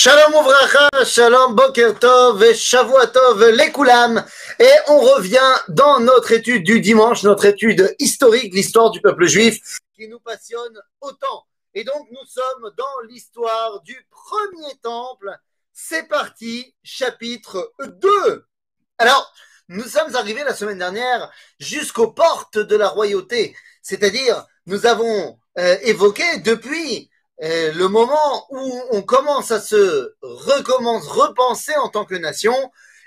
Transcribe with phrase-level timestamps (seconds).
[0.00, 4.24] Shalom Ouvracha, Shalom Boker Tov et Shavuatov Lekulam.
[4.60, 9.58] Et on revient dans notre étude du dimanche, notre étude historique, l'histoire du peuple juif
[9.96, 11.46] qui nous passionne autant.
[11.74, 15.36] Et donc nous sommes dans l'histoire du premier temple.
[15.72, 18.46] C'est parti, chapitre 2.
[18.98, 19.32] Alors,
[19.66, 21.28] nous sommes arrivés la semaine dernière
[21.58, 23.56] jusqu'aux portes de la royauté.
[23.82, 27.07] C'est-à-dire, nous avons euh, évoqué depuis
[27.42, 32.54] euh, le moment où on commence à se recommence repenser en tant que nation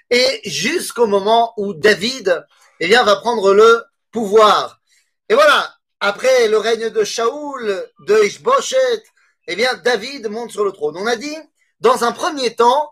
[0.09, 2.45] et jusqu'au moment où David
[2.79, 4.79] eh bien, va prendre le pouvoir.
[5.29, 9.03] Et voilà, après le règne de Shaoul, de Ishboshet,
[9.47, 10.97] eh bien, David monte sur le trône.
[10.97, 11.37] On a dit,
[11.79, 12.91] dans un premier temps,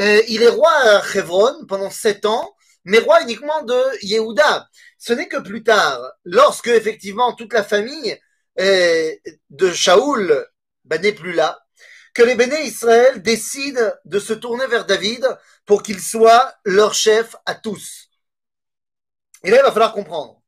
[0.00, 4.68] euh, il est roi à Hebron pendant sept ans, mais roi uniquement de Yehuda.
[4.98, 8.18] Ce n'est que plus tard, lorsque effectivement toute la famille
[8.60, 9.12] euh,
[9.50, 10.46] de Shaoul
[10.88, 11.58] ben, n'est plus là,
[12.14, 15.24] que les béné Israël décident de se tourner vers David
[15.66, 18.08] pour qu'il soit leur chef à tous.
[19.44, 20.42] Et là, il va falloir comprendre.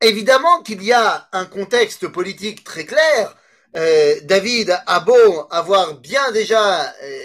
[0.00, 3.34] Évidemment qu'il y a un contexte politique très clair.
[3.76, 7.22] Euh, David a beau avoir bien déjà euh,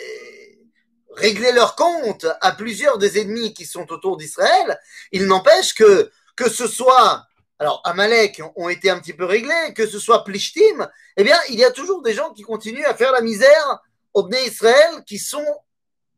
[1.15, 4.79] réglé leur compte à plusieurs des ennemis qui sont autour d'Israël,
[5.11, 7.25] il n'empêche que que ce soit
[7.63, 11.55] alors Amalek ont été un petit peu réglés, que ce soit Plishtim, eh bien, il
[11.55, 13.79] y a toujours des gens qui continuent à faire la misère
[14.13, 15.45] aux Bnei Israël qui sont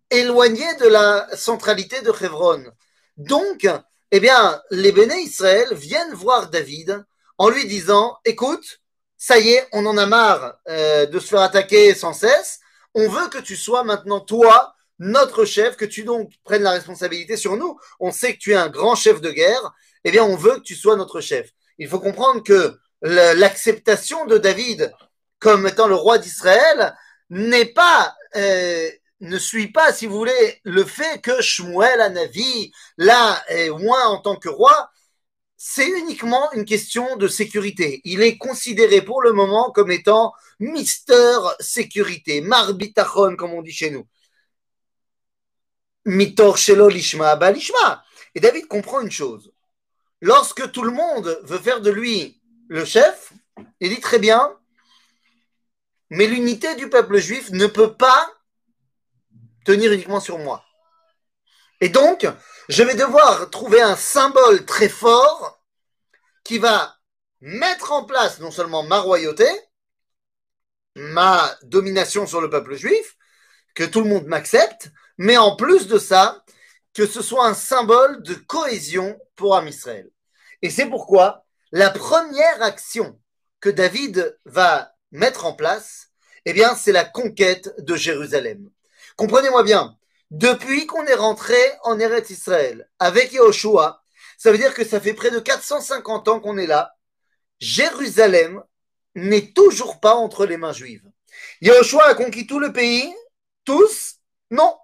[0.09, 2.63] éloignés de la centralité de Hebron.
[3.17, 3.69] Donc,
[4.09, 7.05] eh bien, les Bnei Israël viennent voir David
[7.37, 8.81] en lui disant, écoute,
[9.15, 12.59] ça y est, on en a marre euh, de se faire attaquer sans cesse,
[12.95, 17.37] on veut que tu sois maintenant toi notre chef, que tu donc prennes la responsabilité
[17.37, 17.77] sur nous.
[17.99, 19.73] On sait que tu es un grand chef de guerre,
[20.05, 21.51] eh bien, on veut que tu sois notre chef.
[21.79, 24.93] Il faut comprendre que l'acceptation de David
[25.39, 26.95] comme étant le roi d'Israël
[27.29, 28.89] n'est pas, euh,
[29.19, 34.21] ne suit pas, si vous voulez, le fait que Shmuel Anavi, là, est moins en
[34.21, 34.89] tant que roi,
[35.57, 38.01] c'est uniquement une question de sécurité.
[38.05, 43.89] Il est considéré pour le moment comme étant Mister Sécurité, Marbitachon, comme on dit chez
[43.89, 44.07] nous.
[46.05, 47.39] Mitor Shelo Lishma.
[48.35, 49.51] Et David comprend une chose
[50.25, 53.31] lorsque tout le monde veut faire de lui le chef,
[53.79, 54.57] il dit très bien,
[56.09, 58.33] mais l'unité du peuple juif ne peut pas
[59.65, 60.65] tenir uniquement sur moi.
[61.79, 62.27] Et donc,
[62.69, 65.63] je vais devoir trouver un symbole très fort
[66.43, 66.97] qui va
[67.41, 69.47] mettre en place non seulement ma royauté,
[70.95, 73.15] ma domination sur le peuple juif,
[73.75, 76.43] que tout le monde m'accepte, mais en plus de ça,
[76.95, 80.09] que ce soit un symbole de cohésion pour Am Israël.
[80.65, 83.19] Et c'est pourquoi la première action
[83.59, 86.07] que David va mettre en place,
[86.45, 88.71] eh bien, c'est la conquête de Jérusalem.
[89.15, 89.95] Comprenez-moi bien,
[90.31, 94.01] depuis qu'on est rentré en Eretz Israël avec Yahushua,
[94.39, 96.95] ça veut dire que ça fait près de 450 ans qu'on est là.
[97.59, 98.63] Jérusalem
[99.13, 101.07] n'est toujours pas entre les mains juives.
[101.61, 103.13] Yahushua a conquis tout le pays,
[103.65, 104.15] tous
[104.49, 104.75] Non.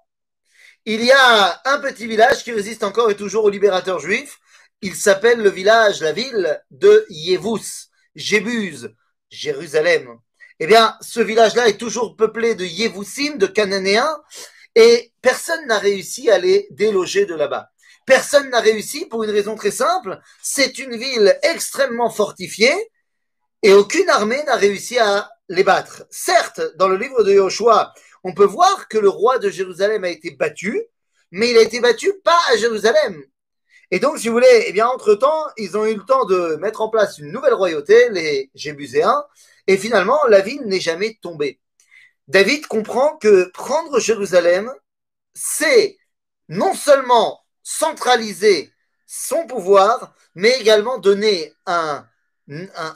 [0.85, 4.37] Il y a un petit village qui résiste encore et toujours aux libérateurs juifs,
[4.81, 8.93] il s'appelle le village, la ville de Yevus, Jébuse,
[9.29, 10.17] Jérusalem.
[10.59, 14.21] Eh bien, ce village-là est toujours peuplé de Yevusim, de Cananéens,
[14.75, 17.69] et personne n'a réussi à les déloger de là-bas.
[18.05, 22.75] Personne n'a réussi pour une raison très simple, c'est une ville extrêmement fortifiée,
[23.63, 26.05] et aucune armée n'a réussi à les battre.
[26.09, 27.93] Certes, dans le livre de Joshua,
[28.23, 30.81] on peut voir que le roi de Jérusalem a été battu,
[31.31, 33.23] mais il a été battu pas à Jérusalem,
[33.91, 36.81] et donc, si vous voulez, eh bien, entre-temps, ils ont eu le temps de mettre
[36.81, 39.25] en place une nouvelle royauté, les Jébuséens,
[39.67, 41.59] et finalement, la ville n'est jamais tombée.
[42.27, 44.71] David comprend que prendre Jérusalem,
[45.33, 45.97] c'est
[46.47, 48.71] non seulement centraliser
[49.05, 52.05] son pouvoir, mais également donner un,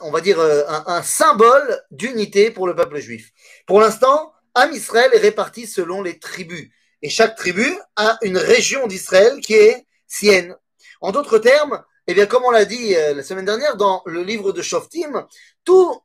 [0.00, 3.32] on va dire, un, un symbole d'unité pour le peuple juif.
[3.66, 6.70] Pour l'instant, Am Israël est réparti selon les tribus.
[7.02, 7.66] Et chaque tribu
[7.96, 10.56] a une région d'Israël qui est sienne.
[11.00, 14.52] En d'autres termes, eh comme on l'a dit euh, la semaine dernière dans le livre
[14.52, 15.26] de Shoftim,
[15.64, 16.00] tout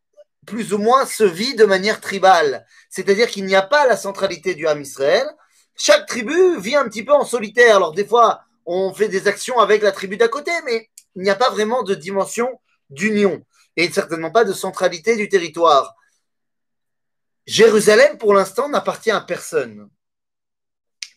[0.45, 2.65] plus ou moins se vit de manière tribale.
[2.89, 5.27] C'est-à-dire qu'il n'y a pas la centralité du Ham Israël.
[5.75, 7.75] Chaque tribu vit un petit peu en solitaire.
[7.75, 11.29] Alors, des fois, on fait des actions avec la tribu d'à côté, mais il n'y
[11.29, 12.49] a pas vraiment de dimension
[12.89, 13.43] d'union
[13.77, 15.95] et certainement pas de centralité du territoire.
[17.45, 19.89] Jérusalem, pour l'instant, n'appartient à personne.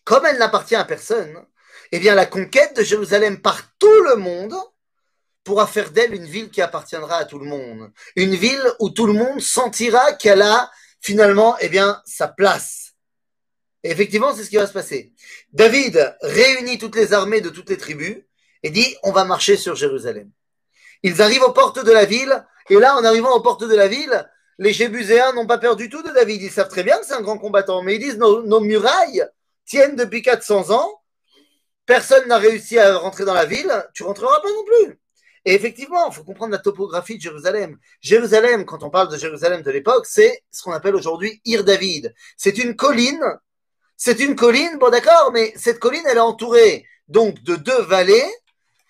[0.05, 1.45] Comme elle n'appartient à personne,
[1.97, 4.55] eh la conquête de Jérusalem par tout le monde
[5.45, 7.93] pourra faire d'elle une ville qui appartiendra à tout le monde.
[8.17, 10.71] Une ville où tout le monde sentira qu'elle a
[11.01, 12.95] finalement eh bien, sa place.
[13.83, 15.13] Et effectivement, c'est ce qui va se passer.
[15.53, 18.17] David réunit toutes les armées de toutes les tribus
[18.63, 20.31] et dit on va marcher sur Jérusalem.
[21.03, 23.89] Ils arrivent aux portes de la ville, et là, en arrivant aux portes de la
[23.89, 24.27] ville,
[24.59, 26.41] les Jébuséens n'ont pas peur du tout de David.
[26.41, 29.27] Ils savent très bien que c'est un grand combattant, mais ils disent nos, nos murailles
[29.67, 31.03] tiennent depuis 400 ans,
[31.87, 34.99] personne n'a réussi à rentrer dans la ville, tu rentreras pas non plus.
[35.45, 37.77] Et effectivement, il faut comprendre la topographie de Jérusalem.
[38.01, 42.15] Jérusalem, quand on parle de Jérusalem de l'époque, c'est ce qu'on appelle aujourd'hui Ir David.
[42.37, 43.23] C'est une colline.
[43.97, 48.25] C'est une colline, bon d'accord, mais cette colline, elle est entourée donc de deux vallées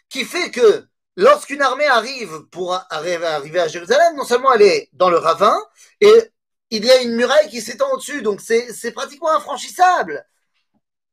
[0.08, 0.84] qui fait que
[1.16, 5.56] lorsqu'une armée arrive pour arriver à Jérusalem, non seulement elle est dans le ravin,
[6.00, 6.32] et
[6.70, 10.24] il y a une muraille qui s'étend au-dessus, donc c'est pratiquement infranchissable.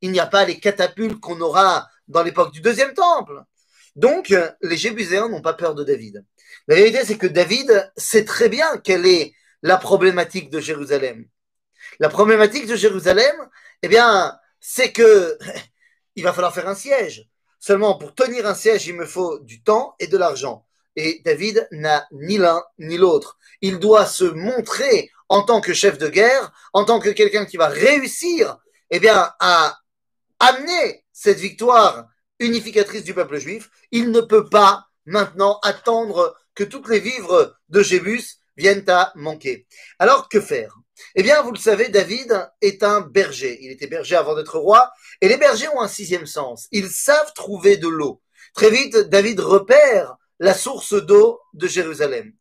[0.01, 3.44] Il n'y a pas les catapultes qu'on aura dans l'époque du deuxième temple.
[3.95, 6.25] Donc, les Jébuséens n'ont pas peur de David.
[6.68, 11.25] La vérité, c'est que David sait très bien quelle est la problématique de Jérusalem.
[12.00, 13.36] La problématique de Jérusalem,
[13.81, 15.38] eh bien, c'est que
[16.15, 17.27] il va falloir faire un siège.
[17.59, 20.65] Seulement, pour tenir un siège, il me faut du temps et de l'argent.
[20.95, 23.38] Et David n'a ni l'un ni l'autre.
[23.62, 27.57] Il doit se montrer en tant que chef de guerre, en tant que quelqu'un qui
[27.57, 28.57] va réussir,
[28.89, 29.77] eh bien, à
[30.41, 32.07] amener cette victoire
[32.39, 33.69] unificatrice du peuple juif.
[33.91, 38.23] Il ne peut pas maintenant attendre que toutes les vivres de Jébus
[38.57, 39.67] viennent à manquer.
[39.99, 40.75] Alors, que faire?
[41.15, 43.57] Eh bien, vous le savez, David est un berger.
[43.61, 44.91] Il était berger avant d'être roi.
[45.21, 46.67] Et les bergers ont un sixième sens.
[46.71, 48.21] Ils savent trouver de l'eau.
[48.53, 52.33] Très vite, David repère la source d'eau de Jérusalem.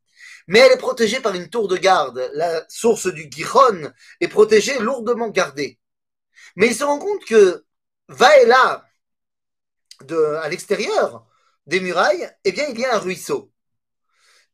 [0.49, 2.31] Mais elle est protégée par une tour de garde.
[2.35, 5.79] La source du Gihon est protégée, lourdement gardée.
[6.57, 7.65] Mais il se rend compte que
[8.11, 8.87] va et là,
[10.43, 11.27] à l'extérieur
[11.67, 13.51] des murailles, eh bien, il y a un ruisseau.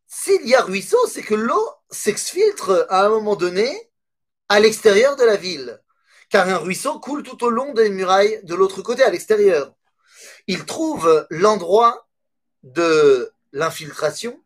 [0.06, 3.90] S'il y a ruisseau, c'est que l'eau s'exfiltre à un moment donné
[4.48, 5.80] à l'extérieur de la ville
[6.28, 9.72] car un ruisseau coule tout au long des murailles de l'autre côté, à l'extérieur.
[10.46, 12.08] Il trouve l'endroit
[12.62, 14.40] de l'infiltration,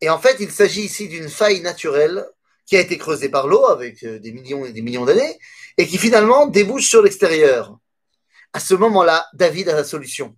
[0.00, 2.28] et en fait, il s'agit ici d'une faille naturelle
[2.72, 5.38] qui a été creusée par l'eau avec euh, des millions et des millions d'années,
[5.76, 7.76] et qui finalement débouche sur l'extérieur.
[8.54, 10.34] À ce moment-là, David a la solution.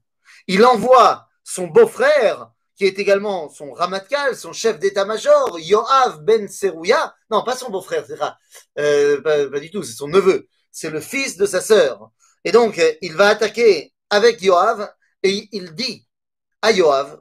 [0.49, 7.15] Il envoie son beau-frère qui est également son Ramatkal, son chef d'état-major, Yoav ben Serouya.
[7.31, 8.05] Non, pas son beau-frère,
[8.81, 10.49] euh, pas, pas, du tout, c'est son neveu.
[10.73, 12.11] C'est le fils de sa sœur.
[12.43, 14.93] Et donc, il va attaquer avec Yoav
[15.23, 16.05] et il dit
[16.63, 17.21] à Yoav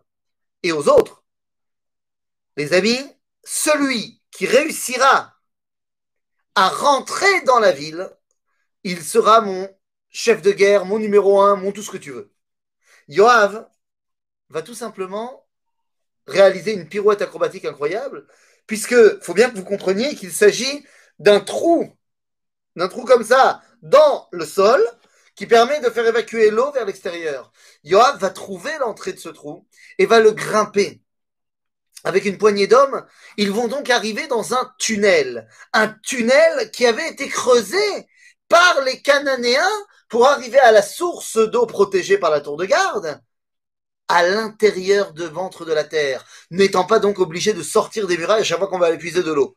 [0.64, 1.24] et aux autres,
[2.58, 2.98] les amis,
[3.44, 5.34] celui qui réussira
[6.56, 8.10] à rentrer dans la ville,
[8.84, 9.70] il sera mon
[10.10, 12.34] chef de guerre, mon numéro un, mon tout ce que tu veux.
[13.08, 13.68] Yoav
[14.50, 15.48] va tout simplement
[16.28, 18.28] réaliser une pirouette acrobatique incroyable,
[18.68, 20.86] puisque faut bien que vous compreniez qu'il s'agit
[21.20, 21.92] d'un trou,
[22.76, 24.82] d'un trou comme ça, dans le sol,
[25.36, 27.52] qui permet de faire évacuer l'eau vers l'extérieur.
[27.84, 31.03] Yoav va trouver l'entrée de ce trou et va le grimper.
[32.04, 33.06] Avec une poignée d'hommes,
[33.38, 35.48] ils vont donc arriver dans un tunnel.
[35.72, 38.08] Un tunnel qui avait été creusé
[38.50, 39.70] par les Cananéens
[40.10, 43.20] pour arriver à la source d'eau protégée par la tour de garde
[44.10, 48.42] à l'intérieur de ventre de la terre, n'étant pas donc obligé de sortir des murailles
[48.42, 49.56] à chaque fois qu'on va épuiser de l'eau.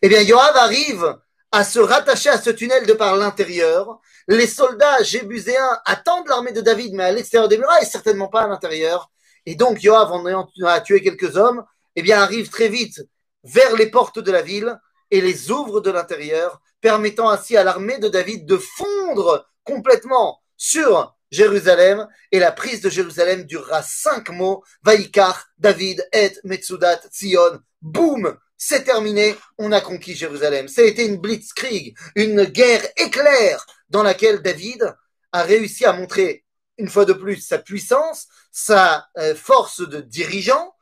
[0.00, 1.18] Eh bien, Yoav arrive
[1.52, 4.00] à se rattacher à ce tunnel de par l'intérieur.
[4.26, 8.48] Les soldats jébuséens attendent l'armée de David, mais à l'extérieur des murailles, certainement pas à
[8.48, 9.10] l'intérieur.
[9.46, 10.48] Et donc, Yoav, en ayant
[10.84, 11.64] tué quelques hommes,
[11.96, 13.02] eh bien, arrive très vite
[13.44, 14.78] vers les portes de la ville
[15.10, 21.14] et les ouvre de l'intérieur, permettant ainsi à l'armée de David de fondre complètement sur
[21.30, 24.62] Jérusalem, et la prise de Jérusalem durera cinq mots.
[24.82, 27.60] Vaikar, David, et Metsudat, Zion.
[27.82, 28.36] Boum!
[28.56, 30.68] C'est terminé, on a conquis Jérusalem.
[30.68, 34.94] Ça a été une blitzkrieg, une guerre éclair dans laquelle David
[35.32, 36.44] a réussi à montrer
[36.78, 40.74] une fois de plus sa puissance, sa euh, force de dirigeant.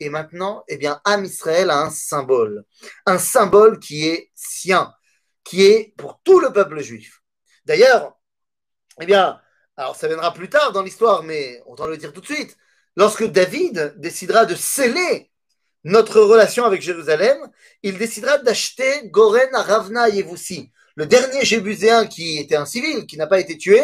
[0.00, 2.64] Et maintenant, eh bien, Am Israël a un symbole.
[3.06, 4.92] Un symbole qui est sien,
[5.44, 7.22] qui est pour tout le peuple juif.
[7.64, 8.16] D'ailleurs,
[9.00, 9.40] eh bien,
[9.76, 12.56] alors ça viendra plus tard dans l'histoire, mais autant le dire tout de suite.
[12.96, 15.30] Lorsque David décidera de sceller
[15.84, 17.38] notre relation avec Jérusalem,
[17.82, 20.72] il décidera d'acheter Goren à Ravna Yevoussi.
[20.96, 23.82] Le dernier Jébuséen qui était un civil, qui n'a pas été tué,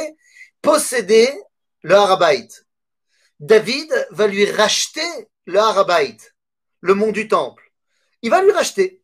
[0.62, 1.32] possédait
[1.82, 2.48] le Harabait.
[3.38, 5.00] David va lui racheter
[5.46, 6.16] le Harabait,
[6.80, 7.72] le mont du Temple.
[8.22, 9.02] Il va lui racheter.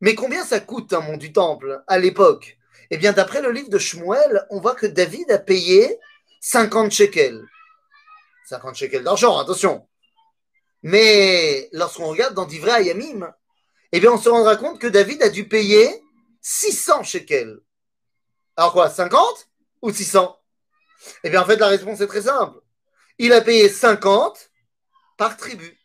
[0.00, 2.58] Mais combien ça coûte un mont du Temple à l'époque?
[2.90, 5.98] Eh bien, d'après le livre de Shmuel, on voit que David a payé
[6.40, 7.44] 50 shekels.
[8.46, 9.86] 50 shekels d'argent, attention.
[10.82, 13.32] Mais lorsqu'on regarde dans Divrei Ayamim,
[13.92, 16.02] eh bien, on se rendra compte que David a dû payer
[16.40, 17.60] 600 shekels.
[18.56, 19.48] Alors quoi, 50
[19.82, 20.38] ou 600
[21.24, 22.60] Eh bien, en fait, la réponse est très simple.
[23.18, 24.47] Il a payé 50
[25.18, 25.78] par tribu.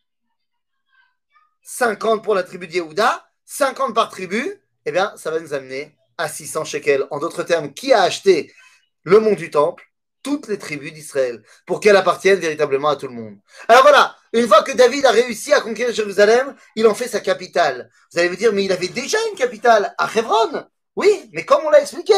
[1.64, 5.94] 50 pour la tribu de Yehuda, 50 par tribu, eh bien, ça va nous amener
[6.16, 7.06] à 600 shekels.
[7.10, 8.54] En d'autres termes, qui a acheté
[9.02, 9.84] le mont du temple?
[10.22, 13.36] Toutes les tribus d'Israël, pour qu'elles appartiennent véritablement à tout le monde.
[13.68, 17.20] Alors voilà, une fois que David a réussi à conquérir Jérusalem, il en fait sa
[17.20, 17.90] capitale.
[18.10, 20.64] Vous allez me dire, mais il avait déjà une capitale à Hebron.
[20.96, 22.14] Oui, mais comme on l'a expliqué,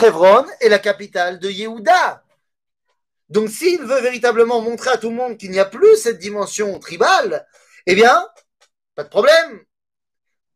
[0.00, 2.22] Hebron est la capitale de Yehuda.
[3.28, 6.78] Donc s'il veut véritablement montrer à tout le monde qu'il n'y a plus cette dimension
[6.78, 7.46] tribale,
[7.86, 8.26] eh bien,
[8.94, 9.60] pas de problème.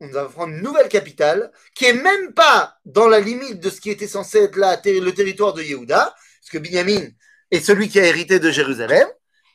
[0.01, 3.81] On va prendre une nouvelle capitale qui est même pas dans la limite de ce
[3.81, 7.09] qui était censé être le territoire de Yehuda, parce que Binyamin
[7.51, 9.07] est celui qui a hérité de Jérusalem.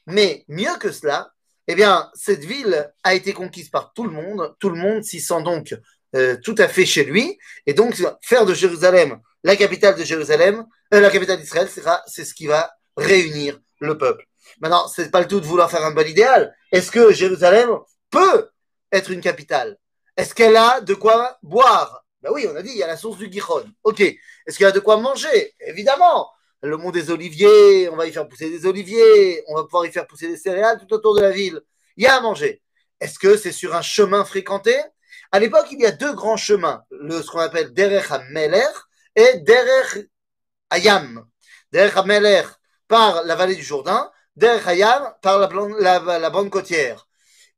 [0.05, 1.31] Mais mieux que cela,
[1.67, 4.55] eh bien, cette ville a été conquise par tout le monde.
[4.59, 5.75] Tout le monde s'y sent donc
[6.15, 7.39] euh, tout à fait chez lui.
[7.65, 11.69] Et donc, faire de Jérusalem la capitale de Jérusalem, euh, la capitale d'Israël,
[12.07, 14.25] c'est ce qui va réunir le peuple.
[14.61, 16.55] Maintenant, c'est pas le tout de vouloir faire un bon idéal.
[16.71, 17.77] Est-ce que Jérusalem
[18.09, 18.49] peut
[18.91, 19.77] être une capitale?
[20.15, 22.05] Est-ce qu'elle a de quoi boire?
[22.21, 23.65] Ben oui, on a dit, il y a la source du Giron.
[23.83, 23.99] Ok.
[24.01, 25.53] Est-ce qu'il y a de quoi manger?
[25.59, 26.29] Évidemment
[26.65, 29.91] le mont des oliviers, on va y faire pousser des oliviers, on va pouvoir y
[29.91, 31.61] faire pousser des céréales tout autour de la ville.
[31.97, 32.61] Il y a à manger.
[32.99, 34.75] Est-ce que c'est sur un chemin fréquenté?
[35.31, 38.67] À l'époque, il y a deux grands chemins, le, ce qu'on appelle Derech HaMeler
[39.15, 40.07] et Derech
[40.69, 41.25] Hayam.
[41.71, 42.43] Derech HaMeler
[42.87, 47.07] par la vallée du Jourdain, Derech Hayam par la, la, bande côtière.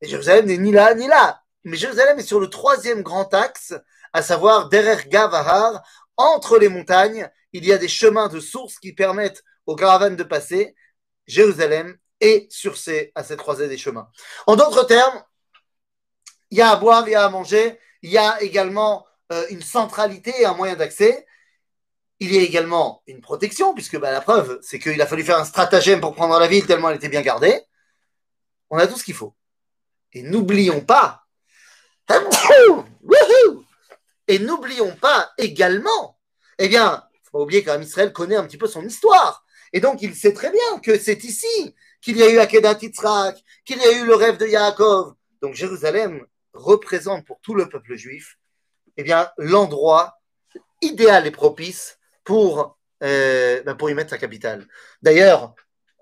[0.02, 1.42] Et Jérusalem n'est ni là ni là.
[1.64, 3.74] Mais Jérusalem est sur le troisième grand axe,
[4.14, 5.84] à savoir Derech Gavahar,
[6.16, 10.24] entre les montagnes il y a des chemins de source qui permettent aux caravanes de
[10.24, 10.76] passer.
[11.26, 14.10] Jérusalem est sur ces, à cette croisée des chemins.
[14.46, 15.24] En d'autres termes,
[16.52, 19.46] il y a à boire, il y a à manger, il y a également euh,
[19.50, 21.26] une centralité et un moyen d'accès.
[22.20, 25.38] Il y a également une protection, puisque bah, la preuve, c'est qu'il a fallu faire
[25.38, 27.62] un stratagème pour prendre la ville tellement elle était bien gardée.
[28.70, 29.36] On a tout ce qu'il faut.
[30.14, 31.28] Et n'oublions pas,
[34.28, 36.20] et n'oublions pas également,
[36.58, 39.46] eh bien, faut pas oublier Israël connaît un petit peu son histoire.
[39.74, 43.44] Et donc, il sait très bien que c'est ici qu'il y a eu Akedat Yitzhak,
[43.66, 45.14] qu'il y a eu le rêve de Yaakov.
[45.42, 48.38] Donc, Jérusalem représente pour tout le peuple juif
[48.98, 50.20] eh bien, l'endroit
[50.82, 51.97] idéal et propice
[52.28, 54.68] pour, euh, ben, pour y mettre sa capitale.
[55.02, 55.56] D'ailleurs,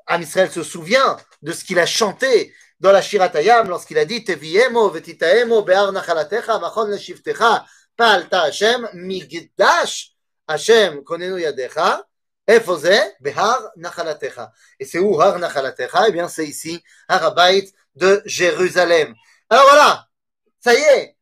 [0.08, 4.24] Am Israël se souvient de ce qu'il a chanté dans la Shiratayam lorsqu'il a dit
[4.24, 7.64] Teviemo vetitaemo be'ar nachalatecha machon leshivtecha
[7.96, 10.16] palta Hashem migdash
[10.48, 12.04] Hashem, konenu yadecha,
[12.48, 14.52] efoze, behar nachalatecha.
[14.80, 16.08] Et c'est où har nachalatecha?
[16.08, 19.14] Eh bien, c'est ici, Harabait de Jérusalem.
[19.50, 20.08] Alors voilà,
[20.60, 21.18] ça y est,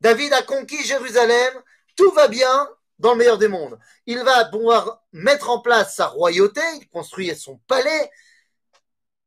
[0.00, 1.54] David a conquis Jérusalem,
[1.94, 3.78] tout va bien dans le meilleur des mondes.
[4.06, 8.10] Il va pouvoir mettre en place sa royauté, il construit son palais,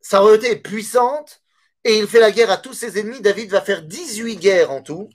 [0.01, 1.41] sa royauté est puissante,
[1.83, 3.21] et il fait la guerre à tous ses ennemis.
[3.21, 5.09] David va faire 18 guerres en tout.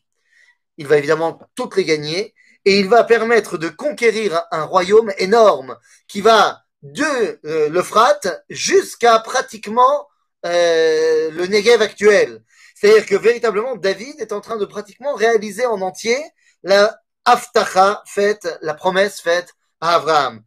[0.76, 5.76] Il va évidemment toutes les gagner et il va permettre de conquérir un royaume énorme
[6.09, 10.09] qui va de euh, l'Euphrate jusqu'à pratiquement
[10.47, 12.42] euh, le Negev actuel.
[12.75, 16.18] C'est-à-dire que véritablement, David est en train de pratiquement réaliser en entier
[16.62, 20.43] la Aftacha faite, la promesse faite à Abraham.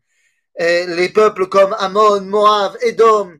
[0.59, 3.37] les peuples comme Ammon, Moab, Edom,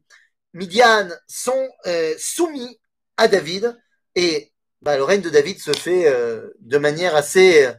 [0.54, 2.80] Midian sont euh, soumis
[3.18, 3.78] à David
[4.16, 4.52] et
[4.82, 7.70] bah, le règne de David se fait euh, de manière assez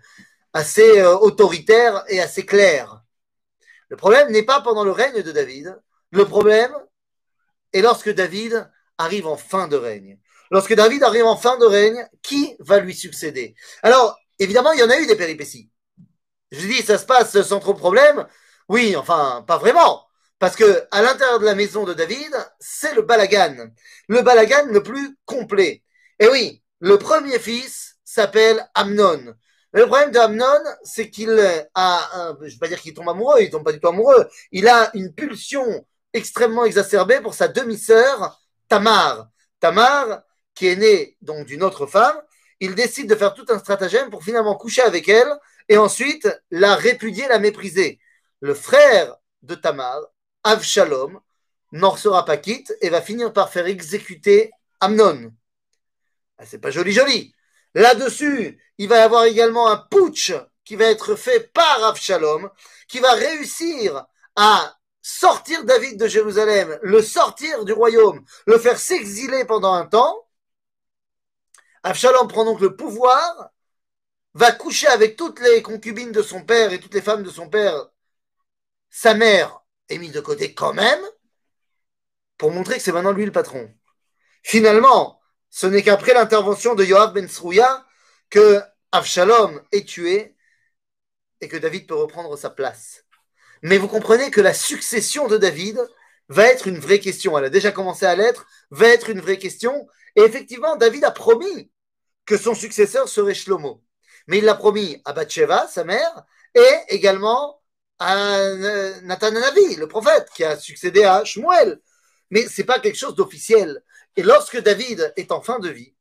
[0.52, 3.02] assez euh, autoritaire et assez clair.
[3.88, 5.78] Le problème n'est pas pendant le règne de David.
[6.10, 6.72] Le problème
[7.72, 10.18] est lorsque David arrive en fin de règne.
[10.50, 13.54] Lorsque David arrive en fin de règne, qui va lui succéder?
[13.82, 15.71] Alors, évidemment, il y en a eu des péripéties.
[16.50, 18.26] Je dis, ça se passe sans trop de problème.
[18.68, 20.07] Oui, enfin, pas vraiment.
[20.38, 23.71] Parce que à l'intérieur de la maison de David, c'est le balagan.
[24.09, 25.83] Le balagan le plus complet.
[26.18, 29.35] Et oui, le premier fils s'appelle Amnon.
[29.73, 30.45] Le problème d'Amnon,
[30.83, 31.30] c'est qu'il
[31.75, 34.28] a, je vais pas dire qu'il tombe amoureux, il tombe pas du tout amoureux.
[34.50, 39.28] Il a une pulsion extrêmement exacerbée pour sa demi-sœur Tamar.
[39.61, 40.23] Tamar,
[40.54, 42.16] qui est née donc d'une autre femme,
[42.60, 45.28] il décide de faire tout un stratagème pour finalement coucher avec elle
[45.68, 48.00] et ensuite la répudier, la mépriser.
[48.40, 50.00] Le frère de Tamar,
[50.44, 51.20] Avshalom,
[51.72, 54.50] n'en sera pas quitte et va finir par faire exécuter
[54.80, 55.32] Amnon.
[56.38, 57.34] Ah, c'est pas joli joli.
[57.74, 60.32] Là-dessus, il va y avoir également un putsch
[60.64, 62.50] qui va être fait par Avshalom,
[62.88, 69.44] qui va réussir à sortir David de Jérusalem, le sortir du royaume, le faire s'exiler
[69.44, 70.27] pendant un temps.
[71.82, 73.50] Avshalom prend donc le pouvoir,
[74.35, 77.49] va coucher avec toutes les concubines de son père et toutes les femmes de son
[77.49, 77.88] père
[78.90, 81.00] sa mère est mise de côté quand même
[82.37, 83.73] pour montrer que c'est maintenant lui le patron.
[84.42, 85.20] Finalement,
[85.50, 87.87] ce n'est qu'après l'intervention de Yoav Ben Srouya
[88.30, 88.61] que
[88.92, 90.37] Avshalom est tué
[91.40, 93.04] et que David peut reprendre sa place.
[93.62, 95.80] Mais vous comprenez que la succession de David
[96.28, 97.37] va être une vraie question.
[97.37, 99.88] Elle a déjà commencé à l'être, va être une vraie question.
[100.18, 101.70] Et effectivement, David a promis
[102.26, 103.84] que son successeur serait Shlomo.
[104.26, 106.25] Mais il l'a promis à Bathsheba, sa mère,
[106.56, 107.62] et également
[108.00, 108.52] à
[109.02, 111.80] Nathan Navi, le prophète, qui a succédé à Shmuel.
[112.30, 113.80] Mais ce n'est pas quelque chose d'officiel.
[114.16, 115.94] Et lorsque David est en fin de vie,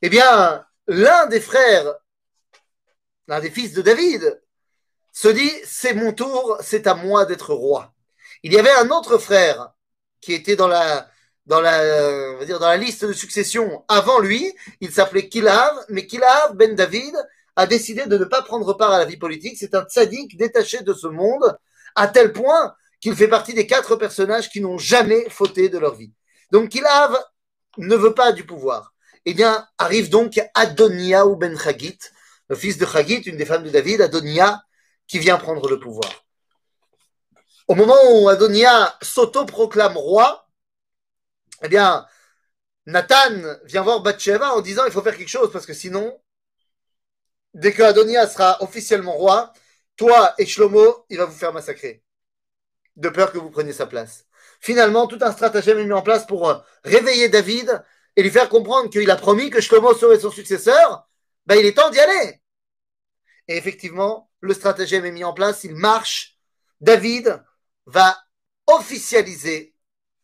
[0.00, 1.94] eh bien, l'un des frères,
[3.28, 4.42] l'un des fils de David,
[5.12, 7.92] se dit c'est mon tour, c'est à moi d'être roi.
[8.42, 9.74] Il y avait un autre frère
[10.22, 11.11] qui était dans la
[11.52, 17.14] dans la liste de succession avant lui, il s'appelait Kilav, mais Kilav ben David
[17.56, 20.82] a décidé de ne pas prendre part à la vie politique, c'est un tzaddik détaché
[20.82, 21.56] de ce monde
[21.94, 25.94] à tel point qu'il fait partie des quatre personnages qui n'ont jamais fauté de leur
[25.94, 26.12] vie.
[26.50, 27.18] Donc Kilav
[27.76, 28.94] ne veut pas du pouvoir.
[29.26, 31.98] Eh bien, arrive donc Adonia ou Ben Chagit,
[32.48, 34.62] le fils de Chagit, une des femmes de David, Adonia,
[35.06, 36.10] qui vient prendre le pouvoir.
[37.68, 40.41] Au moment où Adonia s'auto-proclame roi,
[41.62, 42.06] eh bien,
[42.86, 46.20] Nathan vient voir Bathsheba en disant il faut faire quelque chose parce que sinon,
[47.54, 49.52] dès que Adonia sera officiellement roi,
[49.96, 52.02] toi et Shlomo, il va vous faire massacrer.
[52.96, 54.26] De peur que vous preniez sa place.
[54.60, 57.82] Finalement, tout un stratagème est mis en place pour euh, réveiller David
[58.16, 61.08] et lui faire comprendre qu'il a promis que Shlomo serait son successeur.
[61.46, 62.42] Ben, il est temps d'y aller.
[63.48, 66.38] Et effectivement, le stratagème est mis en place, il marche.
[66.80, 67.42] David
[67.86, 68.18] va
[68.66, 69.74] officialiser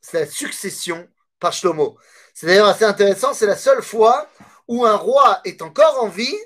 [0.00, 1.98] sa succession par Shlomo.
[2.34, 4.28] C'est d'ailleurs assez intéressant, c'est la seule fois
[4.66, 6.36] où un roi est encore en vie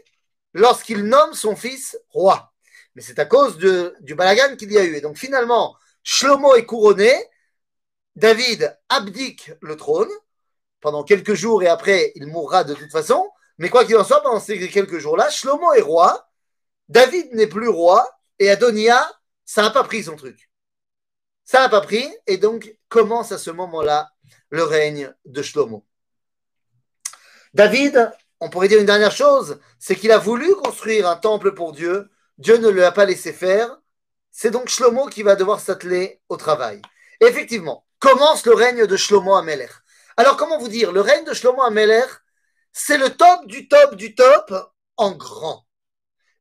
[0.54, 2.52] lorsqu'il nomme son fils roi.
[2.94, 4.96] Mais c'est à cause du balagan qu'il y a eu.
[4.96, 7.12] Et donc finalement, Shlomo est couronné,
[8.16, 10.10] David abdique le trône
[10.80, 13.30] pendant quelques jours et après il mourra de toute façon.
[13.58, 16.28] Mais quoi qu'il en soit, pendant ces quelques jours-là, Shlomo est roi
[16.88, 18.06] David n'est plus roi
[18.38, 19.10] et Adonia,
[19.44, 20.50] ça n'a pas pris son truc.
[21.44, 24.10] Ça n'a pas pris et donc commence à ce moment-là
[24.50, 25.84] le règne de Shlomo.
[27.54, 31.72] David, on pourrait dire une dernière chose, c'est qu'il a voulu construire un temple pour
[31.72, 32.10] Dieu.
[32.38, 33.78] Dieu ne lui a pas laissé faire.
[34.30, 36.80] C'est donc Shlomo qui va devoir s'atteler au travail.
[37.20, 39.68] effectivement, commence le règne de Shlomo Ameler.
[40.16, 42.04] Alors, comment vous dire, le règne de Shlomo Ameler,
[42.72, 44.52] c'est le top du top du top
[44.96, 45.64] en grand.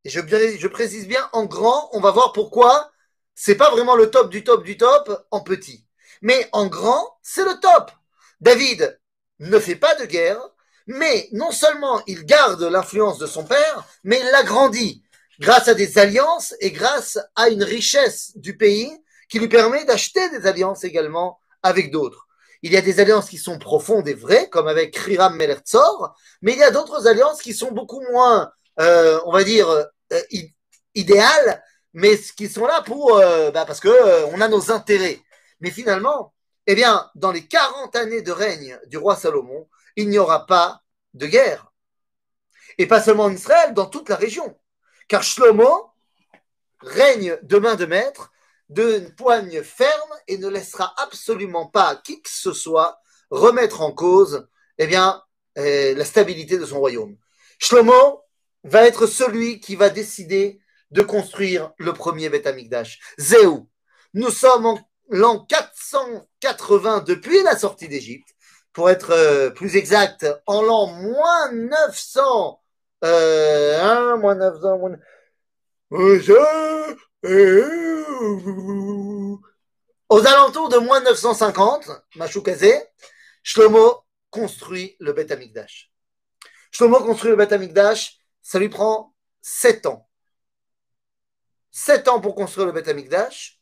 [0.04, 2.92] Et je, je précise bien en grand, on va voir pourquoi
[3.36, 5.86] c'est pas vraiment le top du top du top en petit.
[6.22, 7.92] Mais en grand, c'est le top.
[8.40, 9.00] David
[9.40, 10.40] ne fait pas de guerre,
[10.88, 15.04] mais non seulement il garde l'influence de son père, mais il l'agrandit
[15.40, 18.92] grâce à des alliances et grâce à une richesse du pays
[19.30, 22.28] qui lui permet d'acheter des alliances également avec d'autres.
[22.64, 26.54] Il y a des alliances qui sont profondes et vraies, comme avec Hiram Melertzor, mais
[26.54, 30.20] il y a d'autres alliances qui sont beaucoup moins euh, on va dire, euh,
[30.96, 35.20] idéal, mais qui sont là pour, euh, bah, parce que on a nos intérêts.
[35.62, 36.34] Mais finalement,
[36.68, 40.82] eh bien, dans les 40 années de règne du roi Salomon, il n'y aura pas
[41.14, 41.72] de guerre.
[42.78, 44.58] Et pas seulement en Israël, dans toute la région.
[45.08, 45.94] Car Shlomo
[46.80, 48.32] règne de main de maître,
[48.70, 54.48] d'une poigne ferme et ne laissera absolument pas qui que ce soit remettre en cause
[54.78, 55.22] eh bien,
[55.56, 57.18] la stabilité de son royaume.
[57.60, 58.24] Shlomo
[58.64, 63.00] va être celui qui va décider de construire le premier Beth Amikdash.
[63.18, 63.70] Zéou.
[64.14, 64.80] Nous sommes en
[65.12, 68.30] l'an 480 depuis la sortie d'Égypte.
[68.74, 72.62] Pour être euh, plus exact, en l'an moins 900,
[73.04, 74.98] euh, hein, moins 900, moins...
[80.10, 82.82] Aux alentours de moins 950, Machoukazé,
[83.44, 85.92] Shlomo construit le Beth Amikdash.
[86.72, 90.10] Shlomo construit le Beth Amikdash ça lui prend sept ans.
[91.72, 93.61] Sept ans pour construire le Beth Amikdash.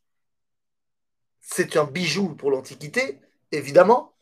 [1.42, 3.20] C'est un bijou pour l'Antiquité,
[3.52, 4.16] évidemment.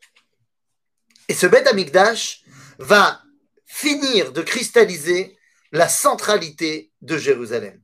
[1.28, 2.44] Et ce Beth Amikdash
[2.78, 3.22] va
[3.66, 5.36] finir de cristalliser
[5.72, 7.82] la centralité de Jérusalem.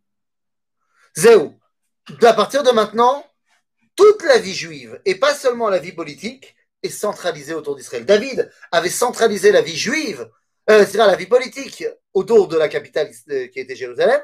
[1.16, 1.58] Zéou,
[2.22, 3.24] à partir de maintenant,
[3.96, 8.04] toute la vie juive, et pas seulement la vie politique, est centralisée autour d'Israël.
[8.04, 10.28] David avait centralisé la vie juive
[10.70, 14.20] euh, c'est-à-dire la vie politique autour de la capitale euh, qui était Jérusalem.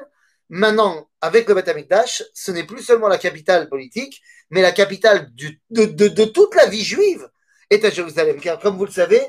[0.49, 4.21] Maintenant, avec le Beth Amikdash, ce n'est plus seulement la capitale politique,
[4.51, 5.31] mais la capitale
[5.69, 7.27] de, toute la vie juive
[7.69, 8.39] est à Jérusalem.
[8.39, 9.21] Car, comme vous le savez,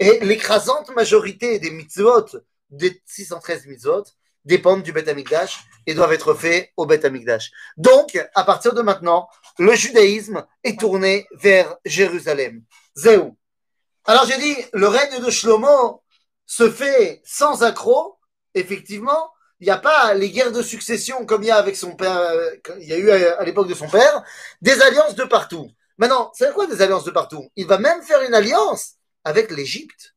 [0.00, 2.26] l'écrasante majorité des mitzvot,
[2.70, 4.04] des 613 mitzvot,
[4.44, 7.50] dépendent du Beth Amikdash et doivent être faits au Beth Amikdash.
[7.76, 12.62] Donc, à partir de maintenant, le judaïsme est tourné vers Jérusalem.
[12.94, 13.36] Zéou.
[14.06, 16.02] Alors j'ai dit, le règne de Shlomo
[16.46, 18.18] se fait sans accroc,
[18.54, 19.30] effectivement.
[19.60, 22.16] Il n'y a pas les guerres de succession comme il y a avec son père,
[22.16, 24.22] euh, il y a eu à l'époque de son père,
[24.62, 25.70] des alliances de partout.
[25.98, 27.50] Maintenant, c'est quoi des alliances de partout?
[27.56, 30.14] Il va même faire une alliance avec l'Égypte.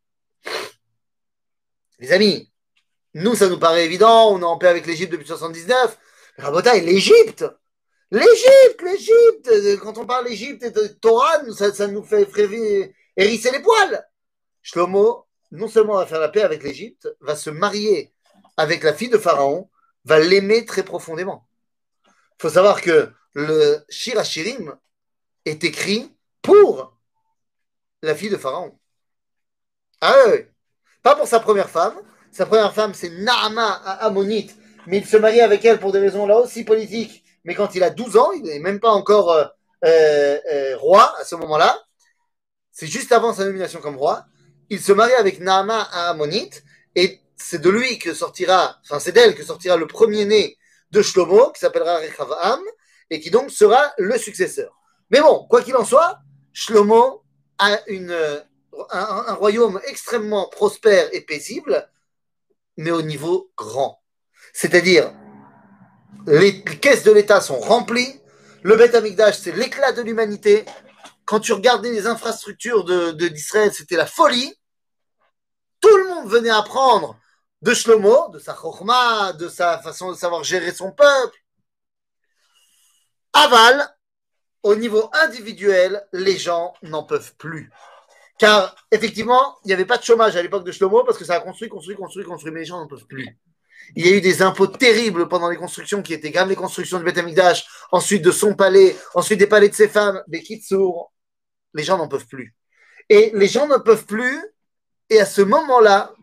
[1.99, 2.49] Les amis,
[3.13, 5.97] nous, ça nous paraît évident, on est en paix avec l'Égypte depuis 79.
[6.37, 7.45] Rabotaï, l'Égypte
[8.11, 12.27] L'Égypte, l'Égypte Quand on parle d'Égypte et de Torah, ça, nous fait
[13.17, 14.07] hérisser les poils.
[14.61, 18.12] Shlomo, non seulement va faire la paix avec l'Égypte, va se marier
[18.57, 19.69] avec la fille de Pharaon,
[20.05, 21.47] va l'aimer très profondément.
[22.05, 24.21] Il faut savoir que le Shir
[25.45, 26.97] est écrit pour
[28.01, 28.77] la fille de Pharaon.
[30.01, 30.39] Ah oui,
[31.01, 31.95] pas pour sa première femme,
[32.31, 34.55] sa première femme, c'est Naama Ammonite,
[34.87, 37.23] mais il se marie avec elle pour des raisons là aussi politiques.
[37.45, 39.45] Mais quand il a 12 ans, il n'est même pas encore euh,
[39.85, 41.77] euh, euh, roi à ce moment-là.
[42.71, 44.25] C'est juste avant sa nomination comme roi.
[44.69, 46.63] Il se marie avec Naama Ammonite
[46.95, 50.57] et c'est de lui que sortira, enfin c'est d'elle que sortira le premier-né
[50.91, 52.61] de Shlomo, qui s'appellera Rechavam,
[53.09, 54.79] et qui donc sera le successeur.
[55.09, 56.19] Mais bon, quoi qu'il en soit,
[56.53, 57.23] Shlomo
[57.57, 58.15] a une,
[58.89, 61.89] un royaume extrêmement prospère et paisible,
[62.77, 64.01] mais au niveau grand.
[64.53, 65.13] C'est-à-dire,
[66.25, 68.21] les caisses de l'État sont remplies,
[68.61, 70.63] le Beth Amikdash, c'est l'éclat de l'humanité.
[71.25, 74.53] Quand tu regardais les infrastructures d'Israël, de, c'était la folie.
[75.81, 77.19] Tout le monde venait apprendre
[77.63, 81.37] de Shlomo, de sa chorma, de sa façon de savoir gérer son peuple.
[83.31, 83.87] Aval,
[84.63, 87.71] au niveau individuel, les gens n'en peuvent plus.
[88.37, 91.35] Car effectivement, il n'y avait pas de chômage à l'époque de Shlomo parce que ça
[91.35, 93.39] a construit, construit, construit, construit, mais les gens n'en peuvent plus.
[93.95, 96.99] Il y a eu des impôts terribles pendant les constructions qui étaient graves, les constructions
[96.99, 101.13] de Beth Amikdash, ensuite de son palais, ensuite des palais de ses femmes, des Kitsour.
[101.73, 102.53] Les gens n'en peuvent plus.
[103.07, 104.37] Et les gens n'en peuvent plus.
[105.09, 106.13] Et à ce moment-là,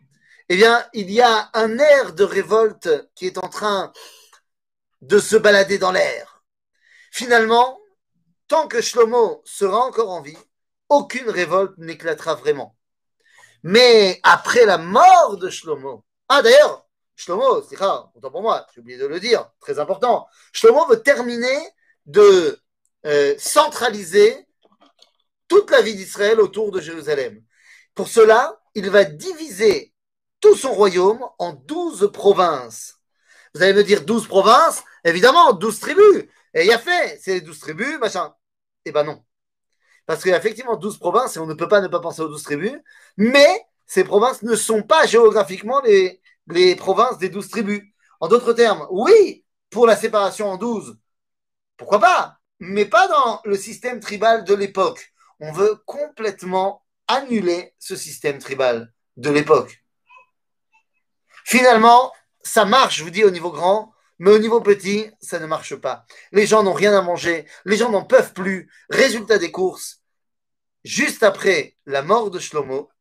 [0.53, 3.93] eh bien, il y a un air de révolte qui est en train
[5.01, 6.43] de se balader dans l'air.
[7.13, 7.79] Finalement,
[8.49, 10.37] tant que Shlomo sera encore en vie,
[10.89, 12.77] aucune révolte n'éclatera vraiment.
[13.63, 16.85] Mais après la mort de Shlomo, ah d'ailleurs,
[17.15, 20.27] Shlomo, c'est rare, autant pour moi, j'ai oublié de le dire, très important.
[20.53, 21.59] Shlomo veut terminer
[22.07, 22.61] de
[23.07, 24.49] euh, centraliser
[25.47, 27.41] toute la vie d'Israël autour de Jérusalem.
[27.95, 29.95] Pour cela, il va diviser
[30.41, 32.99] tout son royaume en douze provinces.
[33.55, 34.83] Vous allez me dire douze provinces?
[35.05, 36.25] Évidemment, douze tribus.
[36.55, 38.35] Et il a fait, c'est douze tribus, machin.
[38.85, 39.23] Eh ben non.
[40.11, 42.21] Parce qu'il y a effectivement 12 provinces et on ne peut pas ne pas penser
[42.23, 42.73] aux 12 tribus,
[43.17, 47.81] mais ces provinces ne sont pas géographiquement les, les provinces des 12 tribus.
[48.19, 50.99] En d'autres termes, oui, pour la séparation en 12,
[51.77, 55.13] pourquoi pas, mais pas dans le système tribal de l'époque.
[55.39, 59.85] On veut complètement annuler ce système tribal de l'époque.
[61.51, 62.13] Finalement,
[62.45, 65.75] ça marche, je vous dis, au niveau grand, mais au niveau petit, ça ne marche
[65.75, 66.07] pas.
[66.31, 68.71] Les gens n'ont rien à manger, les gens n'en peuvent plus.
[68.89, 70.01] Résultat des courses,
[70.85, 72.93] juste après la mort de Shlomo,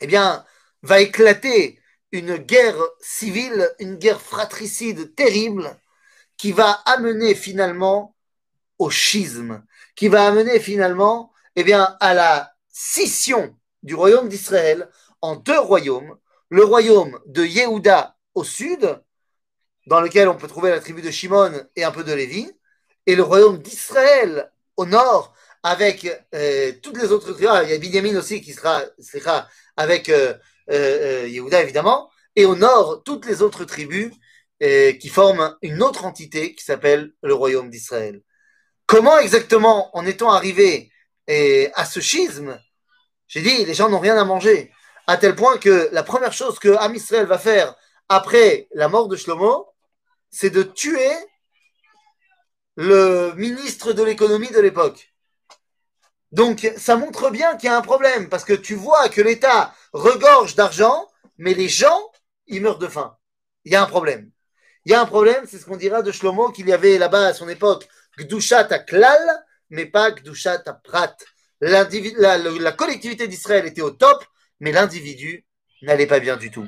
[0.00, 0.44] eh bien,
[0.82, 5.78] va éclater une guerre civile, une guerre fratricide terrible,
[6.36, 8.16] qui va amener finalement
[8.80, 9.64] au schisme,
[9.94, 14.90] qui va amener finalement, eh bien, à la scission du royaume d'Israël
[15.20, 16.18] en deux royaumes,
[16.50, 19.00] le royaume de Yehuda au sud,
[19.86, 22.50] dans lequel on peut trouver la tribu de Shimon et un peu de Lévi,
[23.06, 27.48] et le royaume d'Israël au nord, avec euh, toutes les autres tribus.
[27.50, 28.82] Ah, il y a Binyamin aussi qui sera,
[29.76, 30.34] avec euh,
[30.70, 32.10] euh, Yehuda, évidemment.
[32.36, 34.12] Et au nord, toutes les autres tribus
[34.60, 38.20] qui forment une autre entité qui s'appelle le royaume d'Israël.
[38.84, 40.92] Comment exactement en est-on arrivé
[41.26, 42.60] à ce schisme?
[43.26, 44.70] J'ai dit, les gens n'ont rien à manger.
[45.06, 47.74] À tel point que la première chose que Am Israël va faire
[48.08, 49.72] après la mort de Shlomo,
[50.30, 51.10] c'est de tuer
[52.76, 55.12] le ministre de l'économie de l'époque.
[56.32, 59.74] Donc, ça montre bien qu'il y a un problème, parce que tu vois que l'État
[59.92, 61.08] regorge d'argent,
[61.38, 62.10] mais les gens,
[62.46, 63.16] ils meurent de faim.
[63.64, 64.30] Il y a un problème.
[64.84, 67.26] Il y a un problème, c'est ce qu'on dira de Shlomo, qu'il y avait là-bas
[67.26, 71.16] à son époque, Gdushat à Klal, mais pas Gdushat à Prat.
[71.60, 71.86] La,
[72.38, 74.24] la collectivité d'Israël était au top,
[74.60, 75.46] mais l'individu
[75.82, 76.66] n'allait pas bien du tout.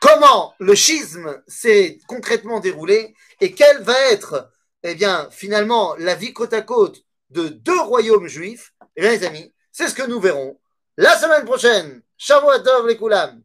[0.00, 4.50] Comment le schisme s'est concrètement déroulé et quelle va être,
[4.82, 9.24] eh bien, finalement, la vie côte à côte de deux royaumes juifs, eh bien les
[9.24, 10.58] amis, c'est ce que nous verrons
[10.96, 12.02] la semaine prochaine.
[12.16, 13.42] Shavuot les.